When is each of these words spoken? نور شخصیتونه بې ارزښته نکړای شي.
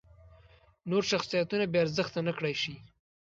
نور 0.89 1.03
شخصیتونه 1.11 1.65
بې 1.71 1.77
ارزښته 1.83 2.19
نکړای 2.27 2.55
شي. 2.61 2.75